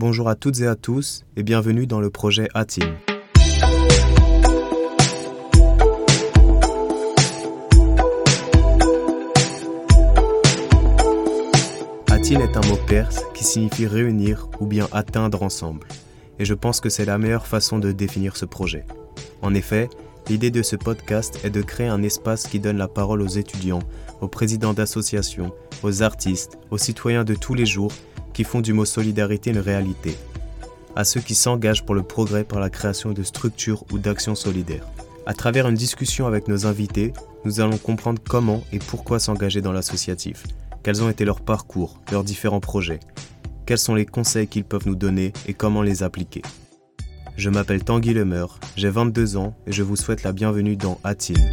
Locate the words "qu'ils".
44.48-44.64